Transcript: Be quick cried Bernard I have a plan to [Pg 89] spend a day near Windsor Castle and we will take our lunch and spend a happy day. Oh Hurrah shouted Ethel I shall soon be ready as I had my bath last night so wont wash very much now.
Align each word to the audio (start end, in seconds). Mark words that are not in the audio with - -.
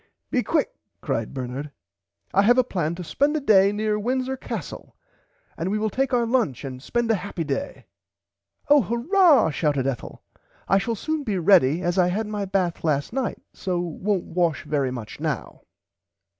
Be 0.31 0.41
quick 0.41 0.73
cried 0.99 1.31
Bernard 1.31 1.69
I 2.33 2.41
have 2.41 2.57
a 2.57 2.63
plan 2.63 2.95
to 2.95 3.03
[Pg 3.03 3.07
89] 3.07 3.11
spend 3.11 3.37
a 3.37 3.39
day 3.39 3.71
near 3.71 3.99
Windsor 3.99 4.35
Castle 4.35 4.95
and 5.55 5.69
we 5.69 5.77
will 5.77 5.91
take 5.91 6.11
our 6.11 6.25
lunch 6.25 6.65
and 6.65 6.81
spend 6.81 7.11
a 7.11 7.21
happy 7.21 7.43
day. 7.43 7.85
Oh 8.67 8.81
Hurrah 8.81 9.51
shouted 9.51 9.85
Ethel 9.85 10.23
I 10.67 10.79
shall 10.79 10.95
soon 10.95 11.21
be 11.21 11.37
ready 11.37 11.83
as 11.83 11.99
I 11.99 12.07
had 12.07 12.25
my 12.25 12.45
bath 12.45 12.83
last 12.83 13.13
night 13.13 13.43
so 13.53 13.79
wont 13.79 14.23
wash 14.23 14.63
very 14.65 14.89
much 14.89 15.19
now. 15.19 15.61